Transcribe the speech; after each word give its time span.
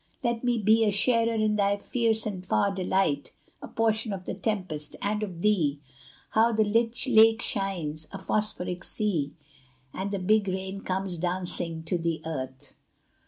let 0.23 0.43
me 0.43 0.57
be 0.57 0.83
A 0.83 0.89
sharer 0.89 1.35
in 1.35 1.57
thy 1.57 1.77
fierce 1.77 2.25
and 2.25 2.43
far 2.43 2.73
delight 2.73 3.33
A 3.61 3.67
portion 3.67 4.11
of 4.11 4.25
the 4.25 4.33
tempest 4.33 4.95
and 4.99 5.21
of 5.21 5.41
thee! 5.43 5.79
How 6.31 6.51
the 6.51 6.63
lit 6.63 7.05
lake 7.07 7.43
shines, 7.43 8.07
a 8.11 8.17
phosphoric 8.17 8.83
sea, 8.83 9.35
And 9.93 10.09
the 10.09 10.17
big 10.17 10.47
rain 10.47 10.81
comes 10.81 11.19
dancing 11.19 11.83
to 11.83 11.99
the 11.99 12.19
earth! 12.25 12.73